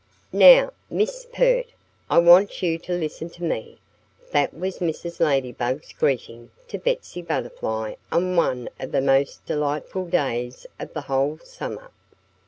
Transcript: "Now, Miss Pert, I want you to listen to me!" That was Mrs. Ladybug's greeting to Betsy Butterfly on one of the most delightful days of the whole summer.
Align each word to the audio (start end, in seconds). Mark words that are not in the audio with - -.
"Now, 0.33 0.71
Miss 0.89 1.27
Pert, 1.31 1.67
I 2.09 2.17
want 2.17 2.63
you 2.63 2.79
to 2.79 2.93
listen 2.93 3.29
to 3.37 3.43
me!" 3.43 3.77
That 4.31 4.51
was 4.51 4.79
Mrs. 4.79 5.19
Ladybug's 5.19 5.93
greeting 5.93 6.49
to 6.69 6.79
Betsy 6.79 7.21
Butterfly 7.21 7.93
on 8.11 8.35
one 8.35 8.67
of 8.79 8.91
the 8.93 9.01
most 9.01 9.45
delightful 9.45 10.07
days 10.07 10.65
of 10.79 10.91
the 10.95 11.01
whole 11.01 11.37
summer. 11.43 11.91